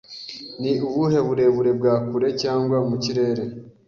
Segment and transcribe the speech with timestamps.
[0.61, 3.43] Ni ubuhe burebure bwa kure cyangwa mu kirere